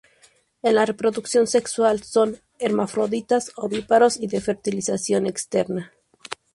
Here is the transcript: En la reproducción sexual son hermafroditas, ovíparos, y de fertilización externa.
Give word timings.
En 0.63 0.73
la 0.73 0.87
reproducción 0.87 1.45
sexual 1.45 2.01
son 2.01 2.41
hermafroditas, 2.57 3.51
ovíparos, 3.55 4.17
y 4.19 4.25
de 4.25 4.41
fertilización 4.41 5.27
externa. 5.27 5.93